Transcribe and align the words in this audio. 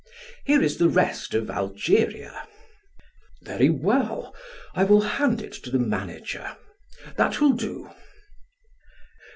"Here 0.45 0.63
is 0.63 0.77
the 0.77 0.89
rest 0.89 1.35
of 1.35 1.51
Algeria." 1.51 2.47
"Very 3.43 3.69
well, 3.69 4.35
I 4.73 4.83
will 4.83 5.01
hand 5.01 5.43
it 5.43 5.53
to 5.63 5.69
the 5.69 5.77
manager. 5.77 6.57
That 7.17 7.39
will 7.39 7.53
do." 7.53 7.87